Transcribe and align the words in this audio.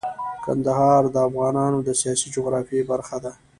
کندهار 0.45 1.03
د 1.13 1.15
افغانستان 1.29 1.73
د 1.87 1.89
سیاسي 2.01 2.27
جغرافیه 2.35 2.81
برخه 2.91 3.17
ده. 3.23 3.31